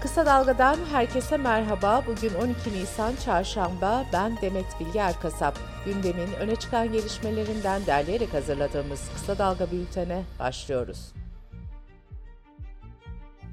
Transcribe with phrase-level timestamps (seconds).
[0.00, 2.04] Kısa Dalga'dan herkese merhaba.
[2.06, 4.04] Bugün 12 Nisan Çarşamba.
[4.12, 5.58] Ben Demet Bilge Erkasap.
[5.84, 11.12] Gündemin öne çıkan gelişmelerinden derleyerek hazırladığımız Kısa Dalga bültene başlıyoruz.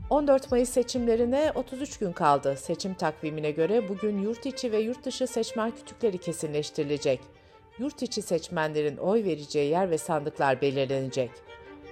[0.09, 2.55] 14 Mayıs seçimlerine 33 gün kaldı.
[2.57, 7.19] Seçim takvimine göre bugün yurt içi ve yurt dışı seçmen kütükleri kesinleştirilecek.
[7.79, 11.32] Yurt içi seçmenlerin oy vereceği yer ve sandıklar belirlenecek.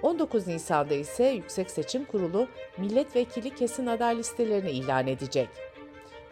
[0.02, 5.48] 19 Nisan'da ise Yüksek Seçim Kurulu milletvekili kesin aday listelerini ilan edecek.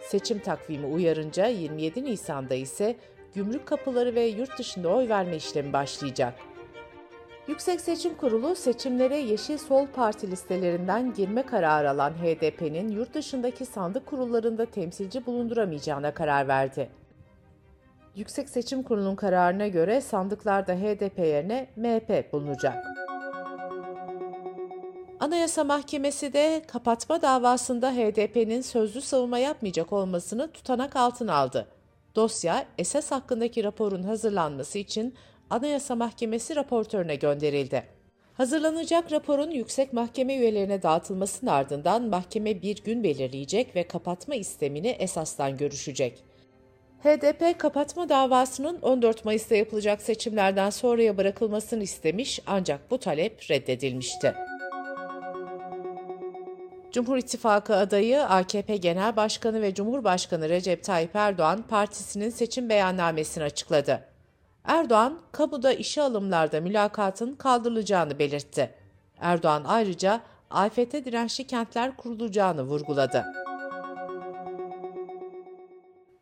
[0.01, 2.97] Seçim takvimi uyarınca 27 Nisan'da ise
[3.35, 6.35] gümrük kapıları ve yurt dışında oy verme işlemi başlayacak.
[7.49, 14.07] Yüksek Seçim Kurulu seçimlere Yeşil Sol Parti listelerinden girme kararı alan HDP'nin yurt dışındaki sandık
[14.07, 16.91] kurullarında temsilci bulunduramayacağına karar verdi.
[18.17, 23.04] Yüksek Seçim Kurulu'nun kararına göre sandıklarda HDP yerine MHP bulunacak.
[25.25, 31.69] Anayasa Mahkemesi de kapatma davasında HDP'nin sözlü savunma yapmayacak olmasını tutanak altına aldı.
[32.17, 35.15] Dosya, esas hakkındaki raporun hazırlanması için
[35.51, 37.83] Anayasa Mahkemesi raportörüne gönderildi.
[38.35, 45.57] Hazırlanacak raporun yüksek mahkeme üyelerine dağıtılmasının ardından mahkeme bir gün belirleyecek ve kapatma istemini esastan
[45.57, 46.25] görüşecek.
[47.03, 54.35] HDP kapatma davasının 14 Mayıs'ta yapılacak seçimlerden sonraya bırakılmasını istemiş ancak bu talep reddedilmişti.
[56.95, 64.05] Cumhur İttifakı adayı AKP Genel Başkanı ve Cumhurbaşkanı Recep Tayyip Erdoğan partisinin seçim beyannamesini açıkladı.
[64.65, 68.71] Erdoğan, kamuda işe alımlarda mülakatın kaldırılacağını belirtti.
[69.21, 70.21] Erdoğan ayrıca
[70.51, 73.25] AFT dirençli kentler kurulacağını vurguladı.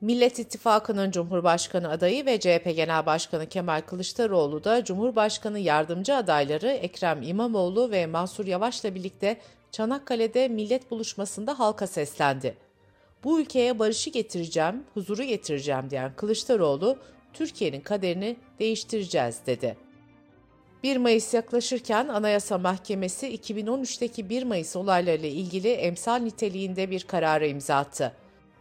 [0.00, 7.22] Millet İttifakı'nın Cumhurbaşkanı adayı ve CHP Genel Başkanı Kemal Kılıçdaroğlu da Cumhurbaşkanı yardımcı adayları Ekrem
[7.22, 9.40] İmamoğlu ve Mansur Yavaş'la birlikte
[9.72, 12.56] Çanakkale'de millet buluşmasında halka seslendi.
[13.24, 16.98] Bu ülkeye barışı getireceğim, huzuru getireceğim diyen Kılıçdaroğlu,
[17.32, 19.76] Türkiye'nin kaderini değiştireceğiz dedi.
[20.82, 27.76] 1 Mayıs yaklaşırken Anayasa Mahkemesi 2013'teki 1 Mayıs olaylarıyla ilgili emsal niteliğinde bir karara imza
[27.76, 28.12] attı.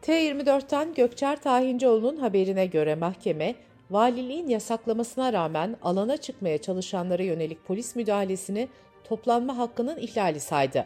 [0.02, 3.56] T24'ten Gökçer Tahincioğlu'nun haberine göre mahkeme,
[3.90, 8.68] valiliğin yasaklamasına rağmen alana çıkmaya çalışanlara yönelik polis müdahalesini
[9.04, 10.86] toplanma hakkının ihlali saydı.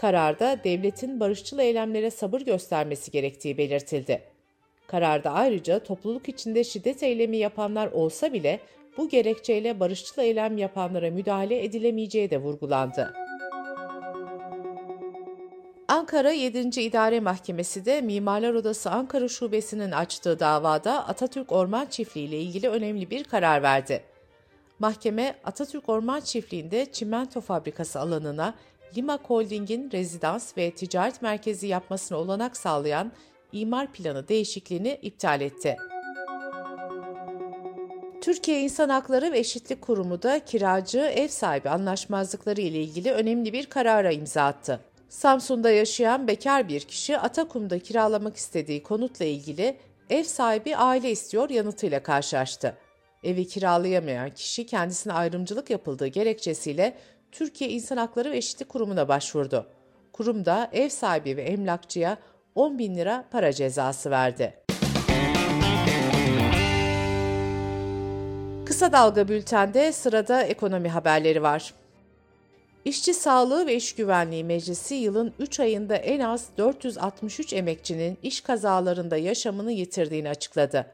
[0.00, 4.22] Kararda devletin barışçıl eylemlere sabır göstermesi gerektiği belirtildi.
[4.86, 8.60] Kararda ayrıca topluluk içinde şiddet eylemi yapanlar olsa bile
[8.96, 13.14] bu gerekçeyle barışçıl eylem yapanlara müdahale edilemeyeceği de vurgulandı.
[15.88, 16.80] Ankara 7.
[16.80, 23.10] İdare Mahkemesi de Mimarlar Odası Ankara Şubesi'nin açtığı davada Atatürk Orman Çiftliği ile ilgili önemli
[23.10, 24.02] bir karar verdi.
[24.78, 28.54] Mahkeme Atatürk Orman Çiftliği'nde çimento fabrikası alanına
[28.96, 33.12] Limak Holding'in rezidans ve ticaret merkezi yapmasına olanak sağlayan
[33.52, 35.76] imar planı değişikliğini iptal etti.
[38.20, 43.66] Türkiye İnsan Hakları ve Eşitlik Kurumu da kiracı ev sahibi anlaşmazlıkları ile ilgili önemli bir
[43.66, 44.80] karara imza attı.
[45.08, 49.76] Samsun'da yaşayan bekar bir kişi Atakum'da kiralamak istediği konutla ilgili
[50.10, 52.76] ev sahibi aile istiyor yanıtıyla karşılaştı.
[53.24, 56.96] Evi kiralayamayan kişi kendisine ayrımcılık yapıldığı gerekçesiyle
[57.32, 59.66] Türkiye İnsan Hakları ve Eşitlik Kurumu'na başvurdu.
[60.12, 62.16] Kurum da ev sahibi ve emlakçıya
[62.54, 64.54] 10 bin lira para cezası verdi.
[68.66, 71.74] Kısa Dalga Bülten'de sırada ekonomi haberleri var.
[72.84, 79.16] İşçi Sağlığı ve İş Güvenliği Meclisi yılın 3 ayında en az 463 emekçinin iş kazalarında
[79.16, 80.86] yaşamını yitirdiğini açıkladı.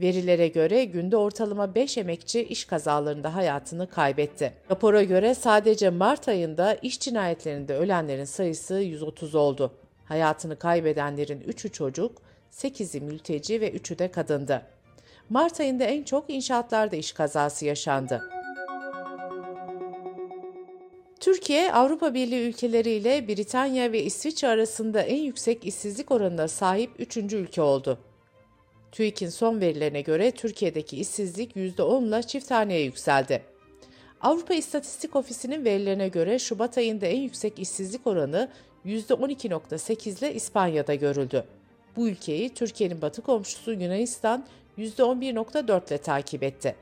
[0.00, 4.52] Verilere göre günde ortalama 5 emekçi iş kazalarında hayatını kaybetti.
[4.70, 9.72] Rapora göre sadece Mart ayında iş cinayetlerinde ölenlerin sayısı 130 oldu.
[10.04, 12.22] Hayatını kaybedenlerin 3'ü çocuk,
[12.52, 14.62] 8'i mülteci ve 3'ü de kadındı.
[15.30, 18.22] Mart ayında en çok inşaatlarda iş kazası yaşandı.
[21.20, 27.16] Türkiye, Avrupa Birliği ülkeleriyle Britanya ve İsviçre arasında en yüksek işsizlik oranına sahip 3.
[27.16, 27.98] ülke oldu.
[28.92, 33.42] TÜİK'in son verilerine göre Türkiye'deki işsizlik %10 ile yükseldi.
[34.20, 38.48] Avrupa İstatistik Ofisi'nin verilerine göre Şubat ayında en yüksek işsizlik oranı
[38.86, 41.44] %12.8 ile İspanya'da görüldü.
[41.96, 44.44] Bu ülkeyi Türkiye'nin batı komşusu Yunanistan
[44.78, 46.76] %11.4 ile takip etti.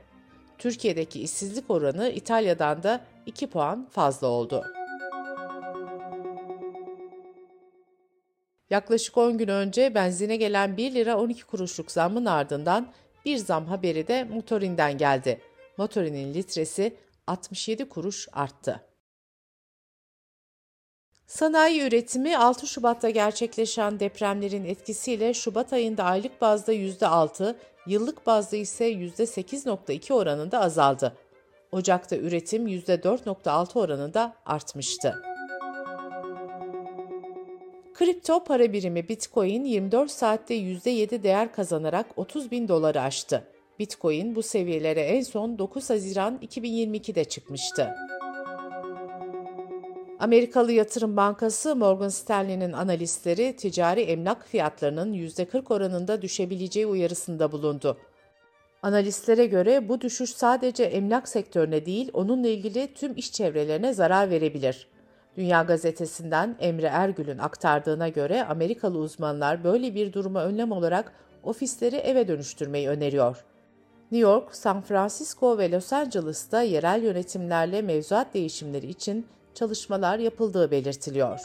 [0.59, 4.78] Türkiye'deki işsizlik oranı İtalya'dan da 2 puan fazla oldu.
[8.71, 12.93] Yaklaşık 10 gün önce benzine gelen 1 lira 12 kuruşluk zammın ardından
[13.25, 15.41] bir zam haberi de motorinden geldi.
[15.77, 18.81] Motorinin litresi 67 kuruş arttı.
[21.27, 27.57] Sanayi üretimi 6 Şubat'ta gerçekleşen depremlerin etkisiyle Şubat ayında aylık bazda %6,
[27.87, 31.17] yıllık bazda ise %8.2 oranında azaldı.
[31.73, 35.23] Ocak'ta üretim %4.6 oranında artmıştı.
[37.99, 43.45] Kripto para birimi Bitcoin 24 saatte %7 değer kazanarak 30 bin doları aştı.
[43.79, 47.95] Bitcoin bu seviyelere en son 9 Haziran 2022'de çıkmıştı.
[50.19, 57.99] Amerikalı yatırım bankası Morgan Stanley'nin analistleri ticari emlak fiyatlarının %40 oranında düşebileceği uyarısında bulundu.
[58.83, 64.89] Analistlere göre bu düşüş sadece emlak sektörüne değil, onunla ilgili tüm iş çevrelerine zarar verebilir.
[65.37, 72.29] Dünya Gazetesi'nden Emre Ergül'ün aktardığına göre Amerikalı uzmanlar böyle bir duruma önlem olarak ofisleri eve
[72.29, 73.45] dönüştürmeyi öneriyor.
[74.11, 81.41] New York, San Francisco ve Los Angeles'ta yerel yönetimlerle mevzuat değişimleri için çalışmalar yapıldığı belirtiliyor.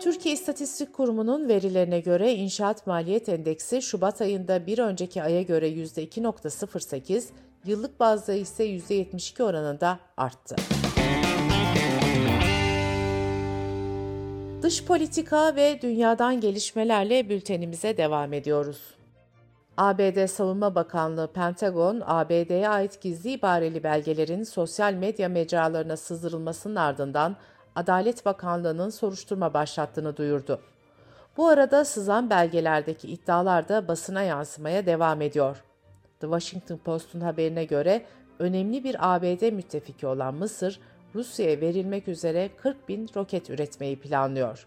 [0.00, 7.24] Türkiye İstatistik Kurumu'nun verilerine göre inşaat maliyet endeksi Şubat ayında bir önceki aya göre %2.08,
[7.64, 10.56] yıllık bazda ise %72 oranında arttı.
[14.70, 18.94] Dış politika ve dünyadan gelişmelerle bültenimize devam ediyoruz.
[19.76, 27.36] ABD Savunma Bakanlığı Pentagon, ABD'ye ait gizli ibareli belgelerin sosyal medya mecralarına sızdırılmasının ardından
[27.76, 30.60] Adalet Bakanlığı'nın soruşturma başlattığını duyurdu.
[31.36, 35.62] Bu arada sızan belgelerdeki iddialar da basına yansımaya devam ediyor.
[36.20, 38.04] The Washington Post'un haberine göre
[38.38, 40.80] önemli bir ABD müttefiki olan Mısır,
[41.14, 44.66] Rusya'ya verilmek üzere 40 bin roket üretmeyi planlıyor.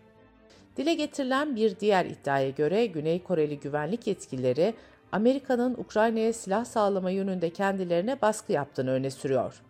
[0.78, 4.74] Dile getirilen bir diğer iddiaya göre Güney Koreli güvenlik yetkilileri
[5.12, 9.62] Amerika'nın Ukrayna'ya silah sağlama yönünde kendilerine baskı yaptığını öne sürüyor.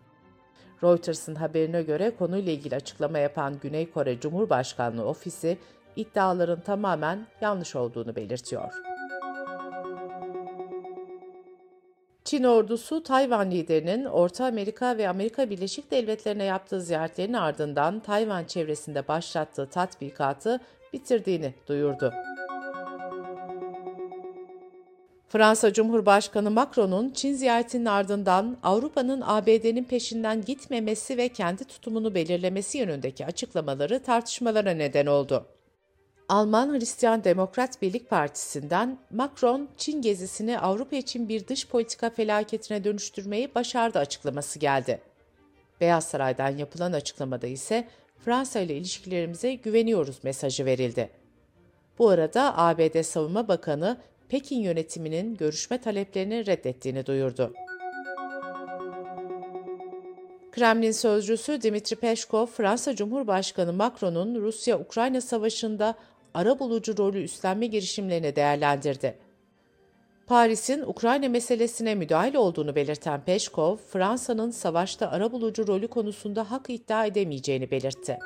[0.84, 5.58] Reuters'ın haberine göre konuyla ilgili açıklama yapan Güney Kore Cumhurbaşkanlığı ofisi
[5.96, 8.93] iddiaların tamamen yanlış olduğunu belirtiyor.
[12.34, 19.08] Çin ordusu Tayvan liderinin Orta Amerika ve Amerika Birleşik Devletleri'ne yaptığı ziyaretlerin ardından Tayvan çevresinde
[19.08, 20.60] başlattığı tatbikatı
[20.94, 22.14] bitirdiğini duyurdu.
[25.28, 33.26] Fransa Cumhurbaşkanı Macron'un Çin ziyaretinin ardından Avrupa'nın ABD'nin peşinden gitmemesi ve kendi tutumunu belirlemesi yönündeki
[33.26, 35.46] açıklamaları tartışmalara neden oldu.
[36.30, 43.56] Alman Hristiyan Demokrat Birlik Partisi'nden Macron, Çin gezisini Avrupa için bir dış politika felaketine dönüştürmeyi
[43.56, 45.02] başardı açıklaması geldi.
[45.82, 47.88] Beyaz Saray'dan yapılan açıklamada ise
[48.26, 51.10] Fransa ile ilişkilerimize güveniyoruz mesajı verildi.
[52.00, 53.98] Bu arada ABD Savunma Bakanı
[54.30, 57.54] Pekin yönetiminin görüşme taleplerini reddettiğini duyurdu.
[60.52, 65.96] Kremlin sözcüsü Dimitri Peşkov, Fransa Cumhurbaşkanı Macron'un Rusya-Ukrayna savaşında
[66.34, 69.18] ara bulucu rolü üstlenme girişimlerini değerlendirdi.
[70.28, 77.06] Paris'in Ukrayna meselesine müdahil olduğunu belirten Peşkov, Fransa'nın savaşta ara bulucu rolü konusunda hak iddia
[77.06, 78.20] edemeyeceğini belirtti.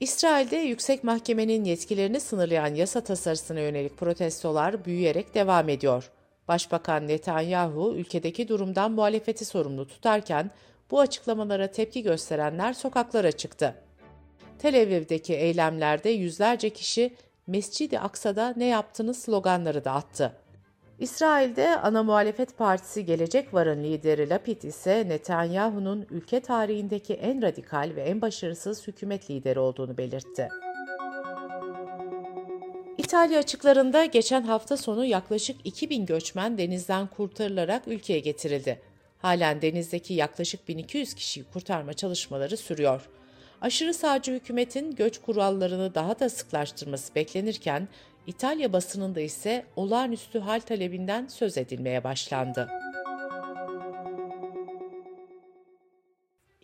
[0.00, 6.10] İsrail'de yüksek mahkemenin yetkilerini sınırlayan yasa tasarısına yönelik protestolar büyüyerek devam ediyor.
[6.48, 10.50] Başbakan Netanyahu ülkedeki durumdan muhalefeti sorumlu tutarken
[10.90, 13.83] bu açıklamalara tepki gösterenler sokaklara çıktı.
[14.58, 17.14] Tel Aviv'deki eylemlerde yüzlerce kişi
[17.46, 20.32] Mescid-i Aksa'da ne yaptınız sloganları da attı.
[20.98, 28.02] İsrail'de ana muhalefet partisi Gelecek Var'ın lideri Lapid ise Netanyahu'nun ülke tarihindeki en radikal ve
[28.02, 30.48] en başarısız hükümet lideri olduğunu belirtti.
[32.98, 38.80] İtalya açıklarında geçen hafta sonu yaklaşık 2000 göçmen denizden kurtarılarak ülkeye getirildi.
[39.18, 43.08] Halen denizdeki yaklaşık 1200 kişiyi kurtarma çalışmaları sürüyor.
[43.64, 47.88] Aşırı sağcı hükümetin göç kurallarını daha da sıklaştırması beklenirken
[48.26, 52.68] İtalya basınında ise olağanüstü hal talebinden söz edilmeye başlandı.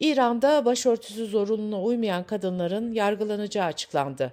[0.00, 4.33] İran'da başörtüsü zorunluluğuna uymayan kadınların yargılanacağı açıklandı.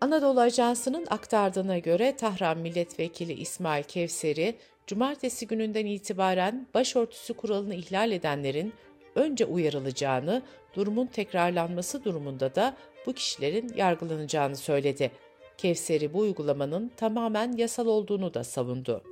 [0.00, 8.74] Anadolu Ajansı'nın aktardığına göre Tahran Milletvekili İsmail Kevseri, cumartesi gününden itibaren başörtüsü kuralını ihlal edenlerin
[9.14, 10.42] önce uyarılacağını,
[10.76, 15.10] durumun tekrarlanması durumunda da bu kişilerin yargılanacağını söyledi.
[15.58, 19.02] Kevseri bu uygulamanın tamamen yasal olduğunu da savundu.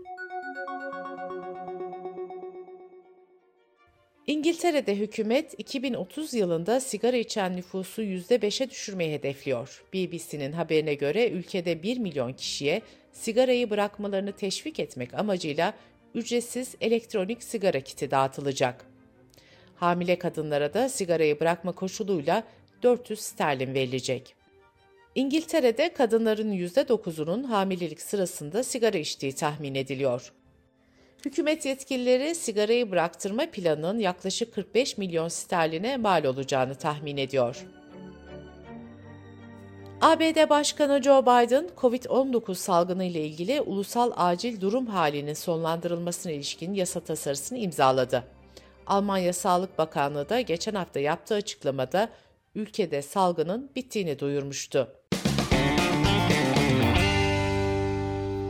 [4.26, 9.84] İngiltere'de hükümet 2030 yılında sigara içen nüfusu %5'e düşürmeyi hedefliyor.
[9.94, 15.74] BBC'nin haberine göre ülkede 1 milyon kişiye sigarayı bırakmalarını teşvik etmek amacıyla
[16.14, 18.93] ücretsiz elektronik sigara kiti dağıtılacak.
[19.76, 22.44] Hamile kadınlara da sigarayı bırakma koşuluyla
[22.82, 24.34] 400 sterlin verilecek.
[25.14, 30.32] İngiltere'de kadınların %9'unun hamilelik sırasında sigara içtiği tahmin ediliyor.
[31.24, 37.66] Hükümet yetkilileri sigarayı bıraktırma planının yaklaşık 45 milyon sterline mal olacağını tahmin ediyor.
[40.00, 47.00] ABD Başkanı Joe Biden, COVID-19 salgını ile ilgili ulusal acil durum halinin sonlandırılmasına ilişkin yasa
[47.00, 48.24] tasarısını imzaladı.
[48.86, 52.08] Almanya Sağlık Bakanlığı da geçen hafta yaptığı açıklamada
[52.54, 54.88] ülkede salgının bittiğini duyurmuştu.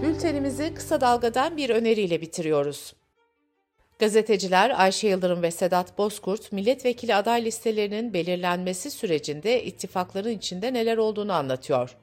[0.02, 2.94] Bültenimizi kısa dalgadan bir öneriyle bitiriyoruz.
[3.98, 11.32] Gazeteciler Ayşe Yıldırım ve Sedat Bozkurt, milletvekili aday listelerinin belirlenmesi sürecinde ittifakların içinde neler olduğunu
[11.32, 11.96] anlatıyor.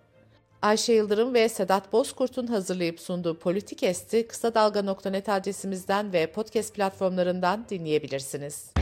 [0.61, 7.65] Ayşe Yıldırım ve Sedat Bozkurt'un hazırlayıp sunduğu Politik Esti kısa dalga.net adresimizden ve podcast platformlarından
[7.69, 8.73] dinleyebilirsiniz.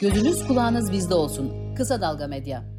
[0.00, 1.74] Gözünüz kulağınız bizde olsun.
[1.74, 2.73] Kısa Dalga Medya.